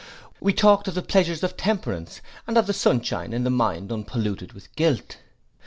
[0.39, 3.91] We talked of the pleasures of temperance, and of the sun shine in the mind
[3.91, 5.17] unpolluted with guilt.